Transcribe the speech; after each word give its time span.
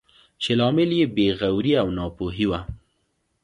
چې 0.41 0.51
لامل 0.59 0.89
یې 0.99 1.05
بې 1.15 1.27
غوري 1.39 1.73
او 1.81 1.87
ناپوهي 1.97 2.45
وه. 2.49 2.59